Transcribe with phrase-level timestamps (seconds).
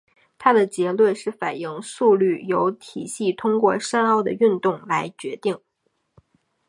[0.39, 5.59] 他们的结论是反应速率由体系通过山坳的运动来决定。